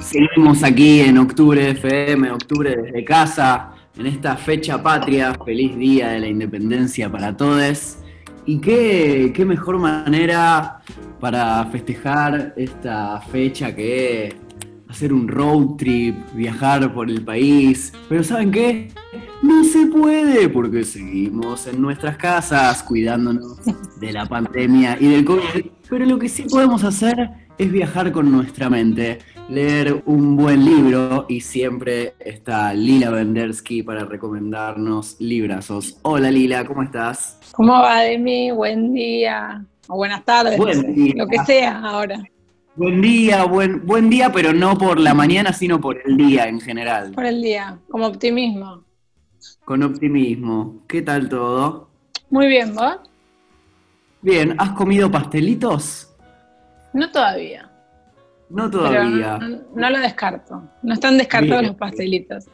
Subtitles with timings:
[0.00, 6.20] Seguimos aquí en Octubre FM, Octubre desde casa, en esta fecha patria, feliz día de
[6.20, 7.98] la independencia para todos.
[8.44, 10.80] Y qué, qué mejor manera
[11.18, 14.36] para festejar esta fecha que
[14.92, 17.92] hacer un road trip, viajar por el país.
[18.08, 18.92] Pero ¿saben qué?
[19.42, 23.58] No se puede porque seguimos en nuestras casas cuidándonos
[23.98, 25.66] de la pandemia y del COVID.
[25.88, 31.26] Pero lo que sí podemos hacer es viajar con nuestra mente, leer un buen libro
[31.28, 35.98] y siempre está Lila Vendersky para recomendarnos librazos.
[36.02, 37.38] Hola Lila, ¿cómo estás?
[37.52, 38.50] ¿Cómo va Demi?
[38.50, 39.64] Buen día.
[39.88, 41.14] O buenas tardes, Buen día.
[41.16, 42.22] lo que sea ahora.
[42.74, 46.58] Buen día, buen, buen día, pero no por la mañana, sino por el día en
[46.60, 47.12] general.
[47.12, 48.84] Por el día, como optimismo.
[49.64, 50.82] Con optimismo.
[50.88, 51.90] ¿Qué tal todo?
[52.30, 52.96] Muy bien, ¿vos?
[54.22, 56.11] Bien, ¿has comido pastelitos?
[56.92, 57.70] No todavía.
[58.50, 59.38] No todavía.
[59.38, 60.62] no, no lo descarto.
[60.82, 61.66] No están descartados Bien.
[61.72, 62.44] los pastelitos.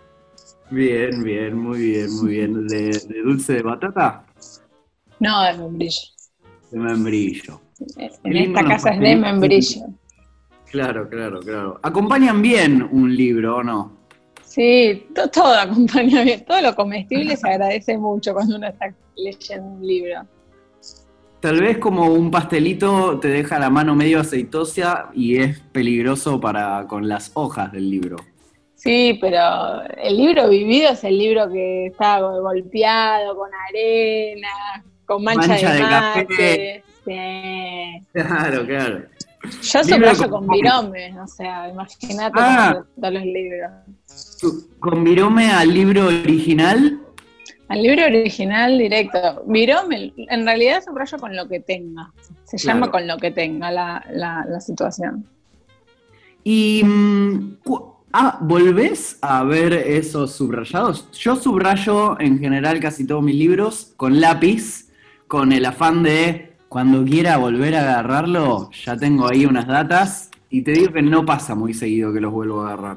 [0.70, 2.66] Bien, bien, muy bien, muy bien.
[2.68, 4.24] ¿De, de dulce de batata?
[5.18, 6.00] No, de membrillo.
[6.70, 7.60] De membrillo.
[8.24, 9.86] En esta casa es de membrillo.
[10.70, 11.80] Claro, claro, claro.
[11.82, 13.96] ¿Acompañan bien un libro o no?
[14.44, 16.44] Sí, to- todo acompaña bien.
[16.44, 20.20] Todo lo comestible se agradece mucho cuando uno está leyendo un libro.
[21.40, 26.86] Tal vez como un pastelito te deja la mano medio aceitosa y es peligroso para
[26.88, 28.16] con las hojas del libro.
[28.74, 34.48] Sí, pero el libro vivido es el libro que está golpeado con arena,
[35.06, 36.26] con mancha, Mancha de de mate.
[36.26, 36.82] café.
[37.04, 38.06] Sí.
[38.12, 39.02] Claro, claro.
[39.62, 42.82] Yo subrayo con- con virome, o sea, imagínate Ah.
[42.96, 43.70] los libros.
[44.80, 47.00] ¿Con virome al libro original?
[47.68, 49.42] Al libro original directo.
[49.46, 52.12] Virome, en realidad subrayo con lo que tenga.
[52.44, 52.80] Se Claro.
[52.80, 55.26] llama con lo que tenga la, la, la situación.
[56.44, 57.56] Y mm,
[58.12, 61.10] ah, ¿volvés a ver esos subrayados?
[61.12, 64.88] Yo subrayo en general casi todos mis libros con lápiz,
[65.26, 70.62] con el afán de cuando quiera volver a agarrarlo, ya tengo ahí unas datas y
[70.62, 72.96] te digo que no pasa muy seguido que los vuelvo a agarrar.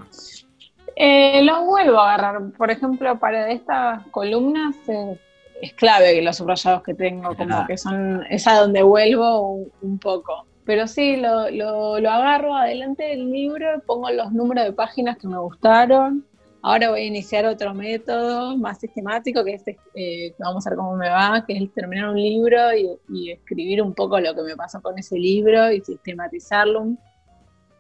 [0.96, 2.52] Eh, los vuelvo a agarrar.
[2.58, 5.18] Por ejemplo, para estas columnas eh,
[5.62, 9.72] es clave que los subrayados que tengo, como que son, es a donde vuelvo un,
[9.82, 10.46] un poco.
[10.66, 15.28] Pero sí, lo, lo, lo agarro adelante del libro, pongo los números de páginas que
[15.28, 16.26] me gustaron.
[16.64, 19.64] Ahora voy a iniciar otro método más sistemático, que es,
[19.96, 23.82] eh, vamos a ver cómo me va, que es terminar un libro y, y escribir
[23.82, 26.96] un poco lo que me pasó con ese libro y sistematizarlo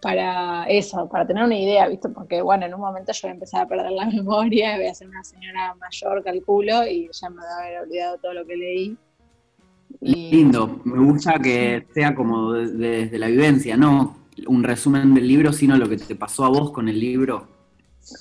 [0.02, 2.10] para eso, para tener una idea, ¿viste?
[2.10, 4.94] Porque, bueno, en un momento yo voy a empezar a perder la memoria, voy a
[4.96, 8.56] ser una señora mayor, calculo, y ya me voy a haber olvidado todo lo que
[8.56, 8.98] leí.
[10.02, 14.18] Y- Lindo, me gusta que sea como de- de- desde la vivencia, no
[14.48, 17.48] un resumen del libro, sino lo que te pasó a vos con el libro.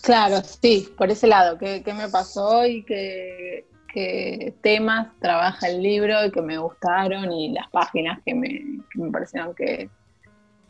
[0.02, 5.82] Claro, sí, por ese lado, qué, qué me pasó y qué, qué temas trabaja el
[5.82, 8.48] libro y que me gustaron y las páginas que me,
[8.92, 9.88] que me parecieron que,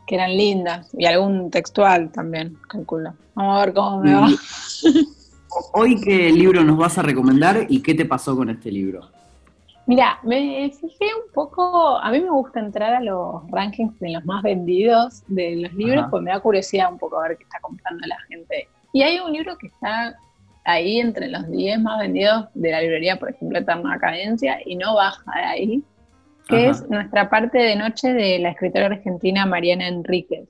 [0.05, 3.13] que eran lindas y algún textual también, calculo.
[3.35, 4.27] Vamos a ver cómo me va.
[5.73, 9.09] Hoy, ¿qué libro nos vas a recomendar y qué te pasó con este libro?
[9.85, 14.25] Mira, me fijé un poco, a mí me gusta entrar a los rankings de los
[14.25, 16.09] más vendidos de los libros, Ajá.
[16.11, 18.67] pues me da curiosidad un poco a ver qué está comprando la gente.
[18.93, 20.15] Y hay un libro que está
[20.63, 24.95] ahí entre los 10 más vendidos de la librería, por ejemplo, Eterna Cadencia, y no
[24.95, 25.83] baja de ahí,
[26.47, 26.71] que Ajá.
[26.71, 30.47] es Nuestra parte de noche de la escritora argentina Mariana Enríquez.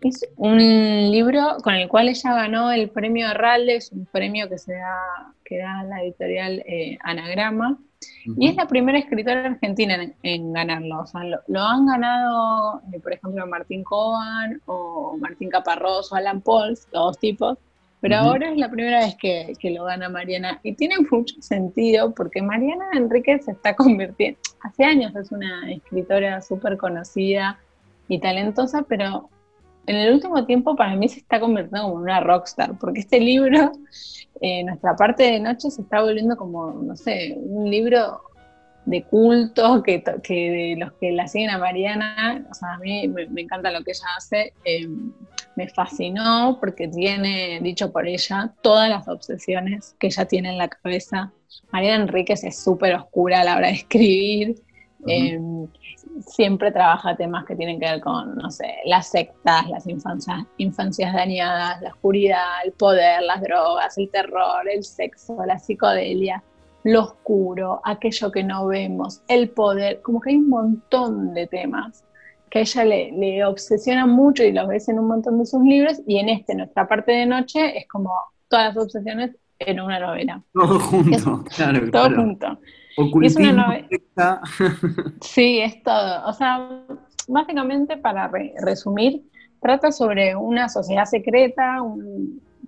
[0.00, 4.58] Es un libro con el cual ella ganó el premio Arralde, es un premio que
[4.58, 7.78] se da, que da la editorial eh, Anagrama,
[8.24, 11.02] y es la primera escritora argentina en, en ganarlo.
[11.02, 16.16] O sea, lo, lo han ganado, eh, por ejemplo, Martín Coban o Martín Caparrós o
[16.16, 17.58] Alan Pauls, los dos tipos.
[18.02, 20.58] Pero ahora es la primera vez que, que lo gana Mariana.
[20.64, 24.40] Y tiene mucho sentido porque Mariana Enríquez se está convirtiendo.
[24.60, 27.60] Hace años es una escritora súper conocida
[28.08, 29.28] y talentosa, pero
[29.86, 32.76] en el último tiempo para mí se está convirtiendo como en una rockstar.
[32.76, 33.70] Porque este libro
[34.40, 38.20] eh, nuestra parte de noche se está volviendo como, no sé, un libro
[38.84, 43.06] de culto que, que de los que la siguen a Mariana, o sea, a mí
[43.08, 44.88] me, me encanta lo que ella hace, eh,
[45.54, 50.68] me fascinó porque tiene, dicho por ella, todas las obsesiones que ella tiene en la
[50.68, 51.32] cabeza.
[51.70, 54.56] Mariana Enríquez es súper oscura a la hora de escribir,
[55.06, 55.38] eh,
[56.26, 61.12] siempre trabaja temas que tienen que ver con, no sé, las sectas, las infancias, infancias
[61.12, 66.42] dañadas, la oscuridad, el poder, las drogas, el terror, el sexo, la psicodelia,
[66.84, 72.04] lo oscuro, aquello que no vemos, el poder, como que hay un montón de temas
[72.50, 75.62] que a ella le, le, obsesiona mucho y lo ves en un montón de sus
[75.62, 78.10] libros, y en este, nuestra parte de noche, es como
[78.48, 80.42] todas las obsesiones en una novela.
[80.52, 81.90] Todo junto, claro.
[81.90, 82.58] Todo junto.
[83.22, 84.42] es una novela.
[85.20, 86.26] sí, es todo.
[86.26, 86.84] O sea,
[87.28, 88.30] básicamente, para
[88.60, 89.22] resumir,
[89.60, 91.80] trata sobre una sociedad secreta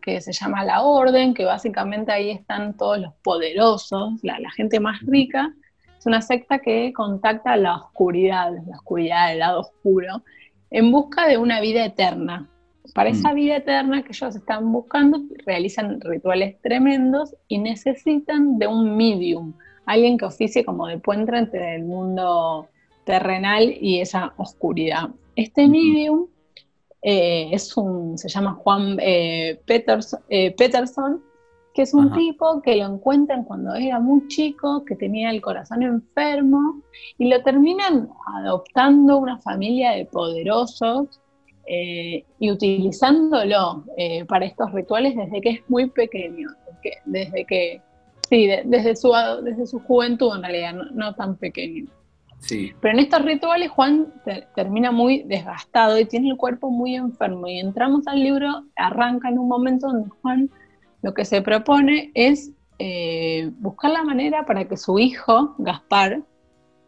[0.04, 4.78] que se llama la Orden, que básicamente ahí están todos los poderosos, la, la gente
[4.78, 5.54] más rica,
[5.98, 10.22] es una secta que contacta la oscuridad, la oscuridad del lado oscuro,
[10.70, 12.50] en busca de una vida eterna.
[12.94, 13.34] Para esa mm.
[13.34, 19.54] vida eterna que ellos están buscando, realizan rituales tremendos y necesitan de un medium,
[19.86, 22.68] alguien que oficie como de puente entre el mundo
[23.04, 25.08] terrenal y esa oscuridad.
[25.34, 26.26] Este medium
[27.06, 29.60] eh, es un, se llama Juan eh,
[30.30, 31.22] eh, Peterson
[31.74, 35.82] que es un tipo que lo encuentran cuando era muy chico, que tenía el corazón
[35.82, 36.80] enfermo,
[37.18, 41.20] y lo terminan adoptando una familia de poderosos
[41.66, 43.84] y utilizándolo
[44.28, 46.48] para estos rituales desde que es muy pequeño,
[47.06, 47.82] desde que,
[48.30, 49.12] sí, desde, su,
[49.42, 51.86] desde su juventud en realidad, no, tan pequeño.
[52.46, 52.73] Sí.
[52.81, 54.12] Pero en estos rituales Juan
[54.55, 57.46] termina muy desgastado y tiene el cuerpo muy enfermo.
[57.46, 60.50] Y entramos al libro, arranca en un momento donde Juan
[61.02, 66.23] lo que se propone es eh, buscar la manera para que su hijo, Gaspar,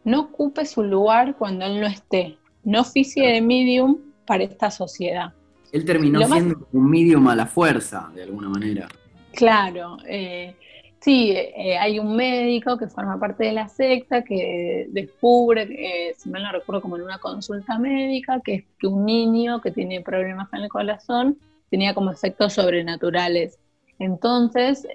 [0.03, 5.33] no ocupe su lugar cuando él no esté, no oficie de medium para esta sociedad.
[5.71, 8.87] Él terminó siendo un medium a la fuerza, de alguna manera.
[9.33, 10.55] Claro, eh,
[10.99, 16.43] sí, eh, hay un médico que forma parte de la secta que descubre, si mal
[16.43, 20.51] no recuerdo, como en una consulta médica, que es que un niño que tiene problemas
[20.53, 21.37] en el corazón
[21.69, 23.59] tenía como efectos sobrenaturales.
[23.99, 24.87] Entonces,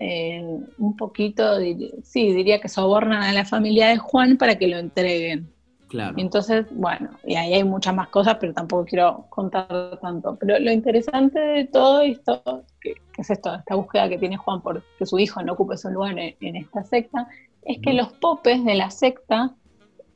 [0.78, 1.58] un poquito,
[2.02, 5.52] sí, diría que sobornan a la familia de Juan para que lo entreguen.
[5.92, 6.14] Claro.
[6.16, 10.36] Entonces, bueno, y ahí hay muchas más cosas, pero tampoco quiero contar tanto.
[10.40, 14.82] Pero lo interesante de todo esto, que, es esto, esta búsqueda que tiene Juan por
[14.98, 17.28] que su hijo no ocupe su lugar en, esta secta,
[17.60, 19.54] es que los popes de la secta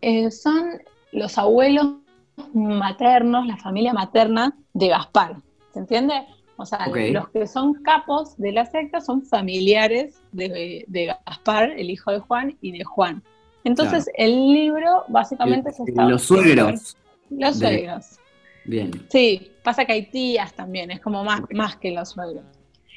[0.00, 0.80] eh, son
[1.12, 1.88] los abuelos
[2.54, 5.36] maternos, la familia materna de Gaspar.
[5.74, 6.14] ¿Se entiende?
[6.56, 10.86] O sea, los que son capos de la secta son familiares de,
[11.26, 13.22] Gaspar, el hijo de Juan, y de Juan.
[13.66, 16.04] Entonces, el libro básicamente se está...
[16.04, 16.96] Los suegros.
[17.30, 18.18] Los suegros.
[18.64, 18.92] Bien.
[19.08, 22.44] Sí, pasa que hay tías también, es como más, más que los suegros.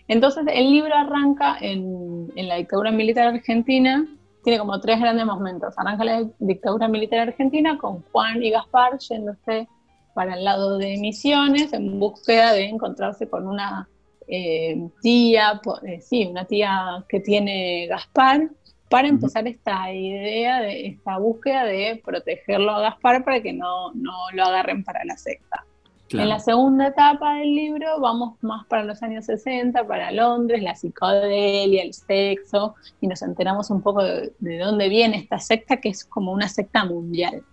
[0.07, 4.06] Entonces, el libro arranca en, en la dictadura militar argentina,
[4.44, 5.74] tiene como tres grandes momentos.
[5.75, 9.68] Arranca la dictadura militar argentina con Juan y Gaspar yéndose
[10.13, 13.89] para el lado de Misiones en búsqueda de encontrarse con una
[14.27, 18.50] eh, tía, eh, sí, una tía que tiene Gaspar,
[18.89, 24.44] para empezar esta idea, de esta búsqueda de protegerlo a Gaspar para que no, lo
[24.44, 25.65] agarren para la secta.
[26.12, 30.74] En la segunda etapa del libro vamos más para los años 60, para Londres, la
[30.74, 35.89] psicodelia, el sexo, y nos enteramos un poco de, de dónde viene esta secta, que
[35.89, 37.44] es como una secta mundial.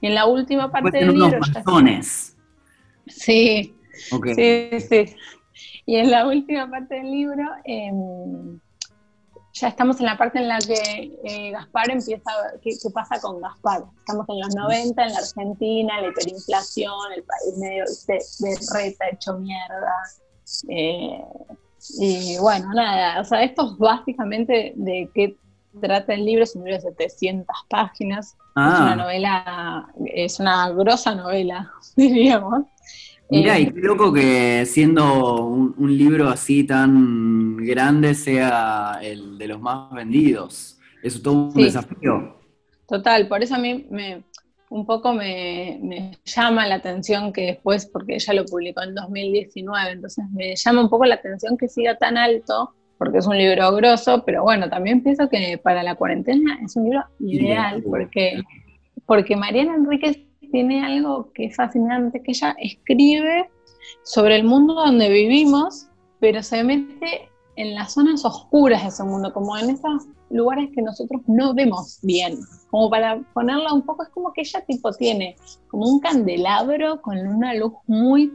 [0.00, 1.38] Y en la última parte del libro.
[3.06, 3.74] Sí,
[4.34, 5.16] sí, sí.
[5.86, 8.58] Y en la última parte del libro em,
[9.60, 12.30] ya estamos en la parte en la que eh, Gaspar empieza,
[12.62, 13.84] ¿qué, pasa con Gaspar?
[13.98, 19.06] Estamos en los 90, en la Argentina, la hiperinflación, el país medio de, de reta,
[19.10, 19.94] hecho mierda.
[20.68, 21.24] Eh,
[21.98, 25.36] y bueno, nada, o sea, esto es básicamente de qué
[25.80, 28.96] trata el libro, es un libro de 700 páginas, es una ah.
[28.96, 32.66] novela, es una grosa novela, diríamos.
[33.30, 39.48] Mira, y eh, qué loco que siendo un, libro así tan grande sea el de
[39.48, 40.78] los más vendidos.
[41.02, 42.36] Es todo un desafío.
[42.86, 44.22] Total, por eso a mí me,
[44.70, 49.90] un poco me, me, llama la atención que después, porque ella lo publicó en 2019,
[49.90, 53.72] entonces me llama un poco la atención que siga tan alto porque es un libro
[53.74, 58.42] grosso, pero bueno, también pienso que para la cuarentena es un libro ideal, porque,
[59.04, 60.18] porque Mariana Enríquez
[60.50, 63.50] tiene algo que es fascinante, que ella escribe
[64.02, 65.88] sobre el mundo donde vivimos,
[66.20, 70.82] pero se mete en las zonas oscuras de ese mundo, como en esos lugares que
[70.82, 72.38] nosotros no vemos bien.
[72.70, 75.36] Como para ponerla un poco, es como que ella tipo tiene
[75.68, 78.32] como un candelabro con una luz muy,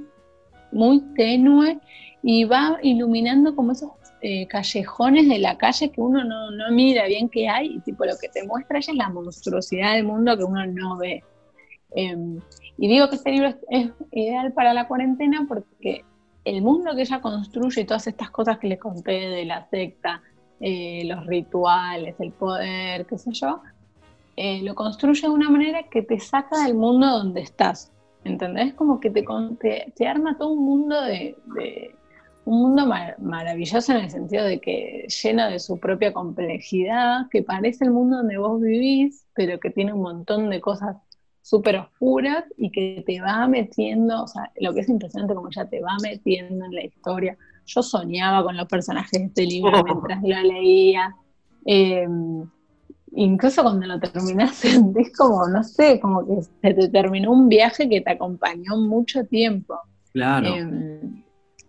[0.72, 1.80] muy tenue
[2.24, 3.92] y va iluminando como esos
[4.22, 8.14] eh, callejones de la calle que uno no, mira bien qué hay y tipo lo
[8.22, 11.24] que te muestra ella es la monstruosidad del mundo que uno no ve.
[11.96, 12.40] Em,
[12.78, 16.06] y digo que este libro es, ideal para la cuarentena porque
[16.46, 20.22] el mundo que ella construye y todas estas cosas que le conté de la secta,
[20.60, 23.62] eh, los rituales, el poder, qué sé yo,
[24.36, 27.92] eh, lo construye de una manera que te saca del mundo donde estás.
[28.24, 28.74] ¿entendés?
[28.74, 31.36] Como que te, arma todo un mundo de,
[32.46, 32.86] un mundo
[33.20, 38.18] maravilloso en el sentido de que lleno de su propia complejidad, que parece el mundo
[38.18, 40.98] donde vos vivís, pero que tiene un montón de cosas
[41.42, 45.66] súper oscuras y que te va metiendo, o sea, lo que es impresionante como ya
[45.66, 47.38] te va metiendo en la historia.
[47.66, 51.16] Yo soñaba con los personajes de este libro mientras lo leía.
[51.66, 52.46] Em,
[53.14, 57.90] incluso cuando lo terminas sentís como, no sé, como que se te terminó un viaje
[57.90, 59.80] que te acompañó mucho tiempo.
[60.14, 60.48] Claro.
[60.48, 61.24] Em,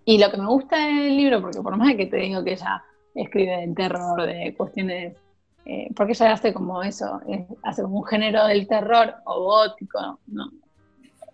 [0.05, 2.83] y lo que me gusta del libro, porque por más que te digo que ella
[3.15, 5.17] escribe del terror, de cuestiones,
[5.65, 7.21] eh, porque ella hace como eso,
[7.63, 10.51] hace como un género del terror o gótico, ¿no?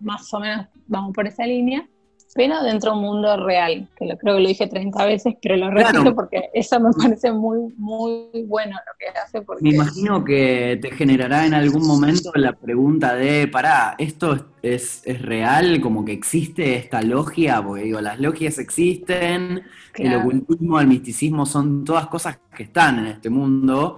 [0.01, 1.87] más o menos vamos por esa línea,
[2.35, 5.57] pero dentro de un mundo real, que lo, creo que lo dije 30 veces, pero
[5.57, 9.41] lo repito porque eso me parece muy, muy bueno lo que hace.
[9.43, 9.63] Porque...
[9.63, 15.23] Me imagino que te generará en algún momento la pregunta de, pará, ¿esto es, es
[15.23, 15.81] real?
[15.81, 19.63] Como que existe esta logia, porque digo, las logias existen,
[19.95, 23.97] el ocultismo, el misticismo son todas cosas que están en este mundo,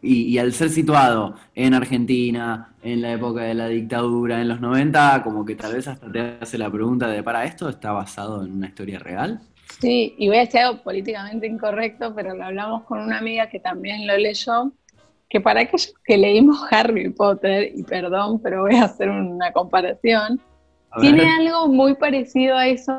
[0.00, 5.22] y, al ser situado en Argentina, en la época de la dictadura, en los 90,
[5.24, 8.52] como que tal vez hasta te hace la pregunta de, ¿para esto está basado en
[8.52, 9.40] una historia real?
[9.80, 13.58] Sí, y voy a decir algo políticamente incorrecto, pero lo hablamos con una amiga que
[13.58, 14.72] también lo leyó,
[15.28, 20.40] que para aquellos que leímos Harry Potter, y perdón, pero voy a hacer una comparación,
[21.00, 22.92] tiene algo muy parecido a eso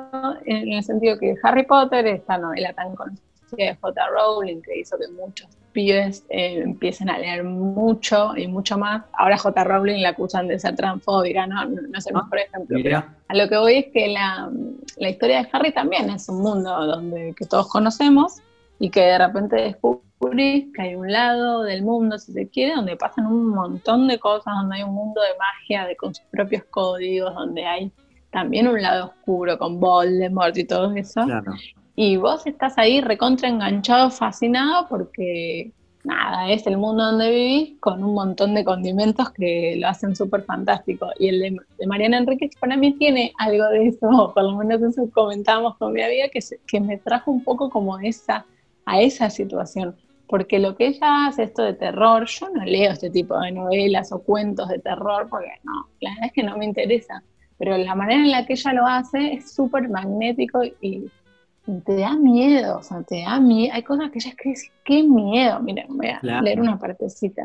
[0.45, 4.07] en el sentido que Harry Potter, esta novela tan conocida de J.
[4.09, 9.03] Rowling, que hizo que muchos pibes eh, empiecen a leer mucho y mucho más.
[9.13, 9.63] Ahora J.
[9.63, 11.65] Rowling la acusan de ser transfóbica, ¿no?
[11.65, 12.77] No, sé más, por ejemplo.
[13.27, 14.49] a lo que voy es que la,
[14.97, 18.37] historia de Harry también es un mundo donde que todos conocemos
[18.79, 22.95] y que de repente descubrís que hay un lado del mundo, si se quiere, donde
[22.95, 26.63] pasan un montón de cosas, donde hay un mundo de magia, de con sus propios
[26.69, 27.91] códigos, donde hay
[28.31, 31.23] también un lado oscuro con Voldemort y todo eso.
[31.25, 31.53] Claro.
[32.01, 35.73] Y vos estás ahí recontra enganchado, fascinado, porque
[36.05, 40.43] nada, es el mundo donde vivís con un montón de condimentos que lo hacen súper
[40.43, 41.09] fantástico.
[41.19, 45.09] Y el de, Mariana Enríquez para mí tiene algo de eso, por lo menos eso
[45.11, 48.45] comentábamos con mi amiga, que, que me trajo un poco como esa,
[48.85, 49.93] a esa situación.
[50.25, 54.13] Porque lo que ella hace, esto de terror, yo no leo este tipo de novelas
[54.13, 57.21] o cuentos de terror, porque no, la verdad es que no me interesa.
[57.57, 61.11] Pero la manera en la que ella lo hace es súper magnético y
[61.85, 63.73] te da miedo, o sea, te da miedo.
[63.73, 65.59] Hay cosas que ella escribe, qué miedo.
[65.59, 67.43] Miren, voy a leer una partecita.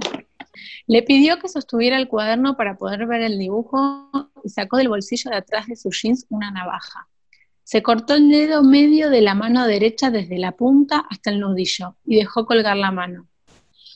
[0.87, 4.11] Le pidió que sostuviera el cuaderno para poder ver el dibujo
[4.43, 7.09] y sacó del bolsillo de atrás de sus jeans una navaja.
[7.65, 11.97] Se cortó el dedo medio de la mano derecha desde la punta hasta el nudillo
[12.05, 13.27] y dejó colgar la mano.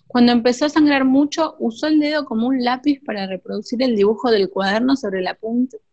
[0.07, 4.31] Cuando empezó a sangrar mucho, usó el dedo como un lápiz para reproducir el dibujo
[4.31, 5.39] del cuaderno sobre la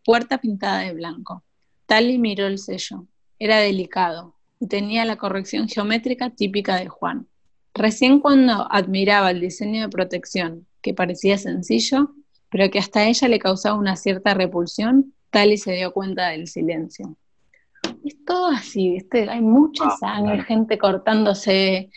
[0.05, 1.43] puerta pintada de blanco.
[1.85, 3.05] Tali miró el sello.
[3.45, 7.27] Era delicado y tenía la corrección geométrica típica de Juan.
[7.75, 12.15] Recién cuando admiraba el diseño de protección, que parecía sencillo,
[12.49, 17.17] pero que hasta ella le causaba una cierta repulsión, Tali se dio cuenta del silencio.
[18.03, 21.91] Es todo así, hay mucha ah, sangre, gente cortándose,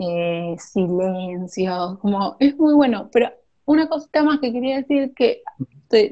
[0.00, 3.32] eh, silencio, como es muy bueno, pero
[3.64, 5.42] una cosita más que quería decir que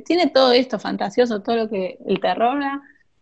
[0.04, 2.60] tiene todo esto fantasioso, todo lo que el terror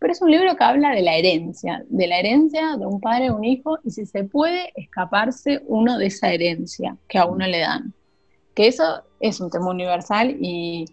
[0.01, 3.27] pero es un libro que habla de la herencia, de la herencia de un padre
[3.27, 7.45] a un hijo y si se puede escaparse uno de esa herencia que a uno
[7.45, 7.93] le dan.
[8.55, 10.85] Que eso es un tema universal y,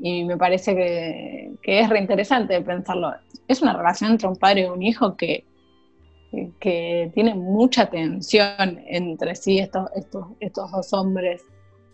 [0.00, 3.14] me parece que, es reinteresante pensarlo.
[3.48, 5.44] Es una relación entre un padre y un hijo que,
[6.60, 11.42] que tiene mucha tensión entre sí estos, estos, estos dos hombres.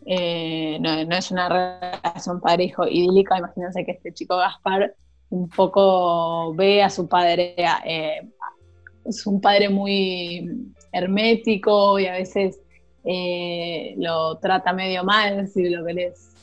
[0.04, 3.38] Eh, no, no, es una relación padre-hijo idílica.
[3.38, 4.94] Imagínense que este chico Gaspar
[5.32, 7.54] un poco ve a su padre,
[7.86, 8.28] eh,
[9.04, 12.60] es un padre muy hermético y a veces
[13.02, 15.84] eh, lo trata medio mal, si lo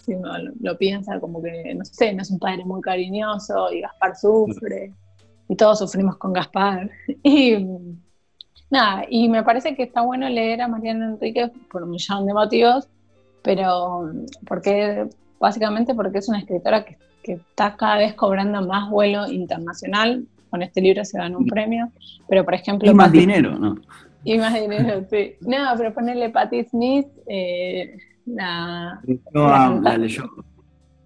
[0.03, 3.81] si uno lo, piensa como que, no sé, no es un padre muy cariñoso y
[3.81, 4.91] Gaspar sufre
[5.47, 6.89] y todos sufrimos con Gaspar.
[7.23, 7.63] Y
[8.71, 12.33] nada, y me parece que está bueno leer a Mariana Enrique por un millón de
[12.33, 12.89] motivos,
[13.43, 14.11] pero
[14.47, 15.07] porque
[15.39, 16.97] básicamente porque es una escritora que
[17.29, 20.25] que está cada vez cobrando más vuelo internacional.
[20.49, 21.91] Con este libro se ganó un premio,
[22.27, 22.89] pero por ejemplo...
[22.89, 23.75] Y más dinero, ¿no?
[24.23, 25.35] Y más dinero, sí.
[25.41, 27.95] No, pero ponerle Patti Smith, eh,
[28.25, 28.99] la,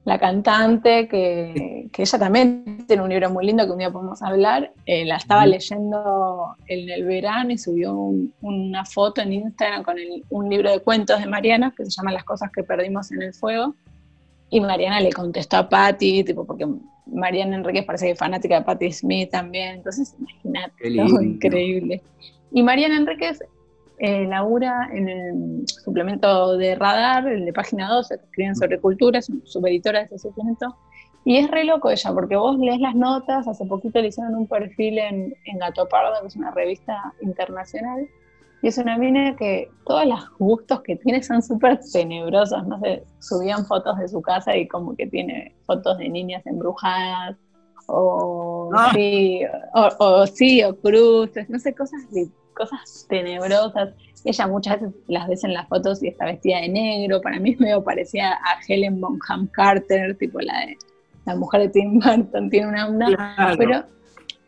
[0.05, 4.71] la, cantante, que, ella también tiene un libro muy lindo que un día podemos hablar.
[4.85, 7.93] Eh, la estaba leyendo en el verano y subió
[8.39, 9.97] una foto en Instagram con
[10.29, 13.33] un libro de cuentos de Mariana que se llama Las cosas que perdimos en el
[13.33, 13.75] fuego.
[14.53, 16.67] Y Mariana le contestó a Patti, tipo, porque
[17.07, 20.89] Mariana Enríquez parece que es fanática de Patti Smith también, entonces imagínate,
[21.25, 22.03] increíble.
[22.51, 23.39] Y Mariana Enríquez
[23.97, 29.17] eh, labura en el suplemento de Radar, el de página 12, que escriben sobre cultura,
[29.17, 30.77] es subeditora de ese suplemento,
[31.25, 34.45] y es re loco ella, porque vos lees las notas, hace poquito le hicieron un
[34.45, 38.07] perfil en, en Gato Pardo, que es una revista internacional,
[38.63, 42.65] y es una mina que todos los gustos que tiene son súper tenebrosos.
[42.65, 47.35] No sé, subían fotos de su casa y como que tiene fotos de niñas embrujadas,
[47.87, 48.91] o ah.
[48.93, 49.41] sí,
[49.73, 52.03] o, sí, o cruces, no sé, cosas,
[52.53, 53.89] cosas tenebrosas.
[54.23, 57.19] Ella muchas veces las ves en las fotos y está vestida de negro.
[57.21, 60.77] Para mí me parecía a Helen Bonham Carter, tipo la de
[61.25, 63.55] la mujer de Tim Burton, tiene una onda.
[63.57, 63.83] Pero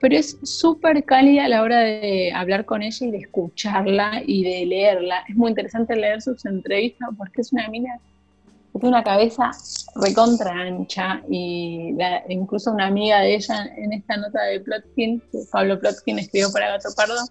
[0.06, 4.44] pero es súper cálida a la hora de hablar con ella y de escucharla y
[4.44, 5.24] de leerla.
[5.28, 8.00] Es muy interesante leer sus entrevistas porque es una mina
[8.72, 9.50] que tiene una cabeza
[9.96, 11.96] recontra ancha y
[12.30, 16.74] incluso una amiga de ella en esta nota de Plotkin, que Pablo Plotkin escribió para
[16.74, 17.26] Gato Pardo,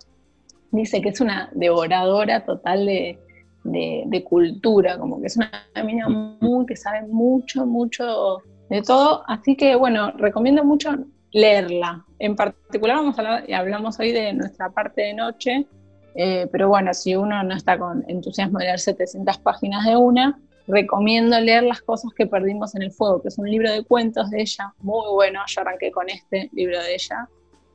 [0.73, 3.21] dice que es una devoradora total de,
[3.63, 5.49] de cultura, como que es una
[5.85, 9.23] mina muy que sabe mucho, mucho de todo.
[9.29, 12.05] Así que bueno, recomiendo mucho leerla.
[12.21, 15.67] En particular vamos a hablar, hablamos hoy de nuestra parte de noche,
[16.15, 20.39] eh, pero bueno, si uno no está con entusiasmo de leer 700 páginas de una,
[20.67, 24.31] recomiendo leer Las cosas que perdimos en el fuego, que es un libro de cuentos
[24.31, 27.29] de ella, muy bueno, yo arranqué con este libro de ella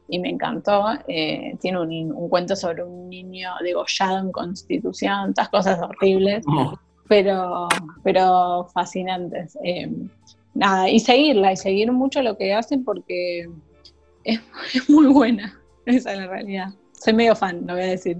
[0.07, 0.85] y me encantó.
[1.07, 6.79] Eh, tiene un, cuento sobre un niño degollado en Constitución, todas cosas horribles, oh.
[7.09, 7.67] pero,
[8.03, 9.57] pero fascinantes.
[9.65, 9.91] Eh,
[10.53, 13.49] nada, y seguirla, y seguir mucho lo que hacen porque
[14.23, 16.73] es, muy buena, esa es la realidad.
[16.93, 18.17] Soy medio fan, lo voy a decir.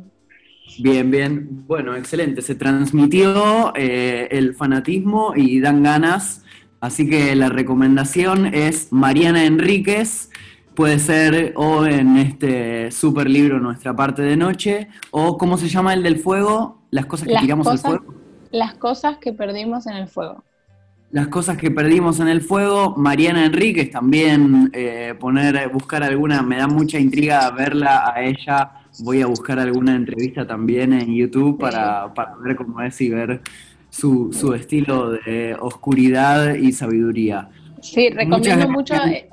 [0.78, 1.66] Bien, bien.
[1.68, 2.42] Bueno, excelente.
[2.42, 6.44] Se transmitió eh, el fanatismo y dan ganas.
[6.80, 10.30] Así que la recomendación es Mariana Enríquez.
[10.76, 15.94] Puede ser o en este super libro Nuestra parte de noche, o ¿cómo se llama
[15.94, 16.84] el del fuego?
[16.90, 18.14] Las cosas que tiramos al fuego.
[18.52, 20.44] Las cosas que perdimos en el fuego.
[21.12, 26.58] Las cosas que perdimos en el fuego, Mariana Enríquez también eh, poner, buscar alguna, me
[26.58, 32.14] da mucha intriga verla a ella, voy a buscar alguna entrevista también en YouTube para,
[32.44, 33.42] ver cómo es y ver
[33.90, 37.50] su, estilo de oscuridad y sabiduría.
[37.82, 39.28] Sí, recomiendo mucho, eh,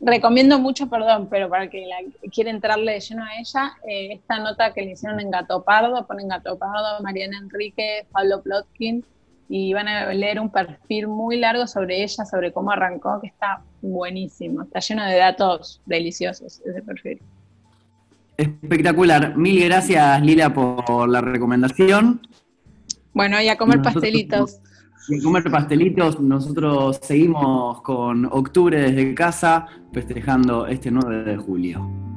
[0.00, 1.96] recomiendo mucho, perdón, pero para que la,
[2.30, 6.06] quiera entrarle de lleno a ella, eh, esta nota que le hicieron en Gato Pardo,
[6.06, 9.04] ponen Gato Pardo, Mariana Enríquez, Pablo Plotkin,
[9.48, 13.62] y van a leer un perfil muy largo sobre ella, sobre cómo arrancó, que está
[13.80, 17.20] buenísimo, está lleno de datos deliciosos ese perfil.
[18.36, 19.36] Espectacular.
[19.36, 22.20] Mil gracias, Lila, por la recomendación.
[23.14, 24.58] Bueno, y a comer pastelitos.
[25.08, 32.15] Y a comer pastelitos, nosotros seguimos con octubre desde casa, festejando este 9 de julio.